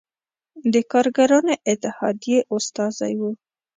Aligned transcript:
د 0.73 0.75
کارګرانو 0.91 1.53
اتحادیې 1.71 2.39
استازی 2.55 3.13
و. 3.19 3.21